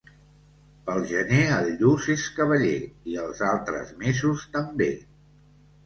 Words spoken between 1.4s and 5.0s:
el lluç és cavaller i els altres mesos també.